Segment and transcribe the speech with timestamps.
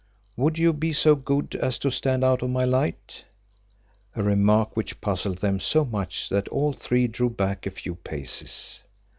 [0.35, 3.23] Would you be so good as to stand out of my light?"
[4.15, 8.81] a remark which puzzled them so much that all three drew back a few paces.